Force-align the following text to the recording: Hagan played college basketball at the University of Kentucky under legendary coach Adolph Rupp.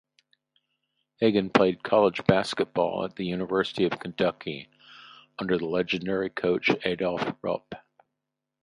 Hagan 1.19 1.51
played 1.51 1.83
college 1.83 2.25
basketball 2.25 3.03
at 3.05 3.15
the 3.15 3.23
University 3.27 3.85
of 3.85 3.99
Kentucky 3.99 4.67
under 5.37 5.59
legendary 5.59 6.31
coach 6.31 6.71
Adolph 6.83 7.35
Rupp. 7.43 7.75